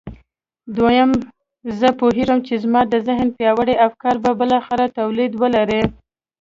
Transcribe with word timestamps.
دويم 0.75 1.11
زه 1.79 1.87
پوهېږم 1.99 2.39
چې 2.47 2.53
زما 2.63 2.81
د 2.87 2.93
ذهن 3.07 3.27
پياوړي 3.37 3.75
افکار 3.87 4.15
به 4.23 4.31
بالاخره 4.39 4.85
توليد 4.97 5.31
ولري. 5.41 5.81